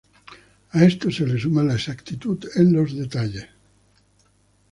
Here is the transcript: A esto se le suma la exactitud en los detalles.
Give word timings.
A 0.71 0.83
esto 0.83 1.11
se 1.11 1.27
le 1.27 1.37
suma 1.39 1.61
la 1.63 1.75
exactitud 1.75 2.39
en 2.55 2.73
los 2.73 2.95
detalles. 2.97 3.45